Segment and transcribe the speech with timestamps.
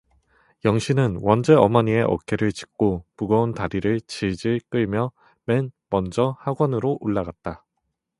[0.65, 5.11] 영신은 원재 어머니의 어깨를 짚고 무거운 다리를 질질 끌며
[5.45, 7.63] 맨 먼저 학원으로 올라갔다.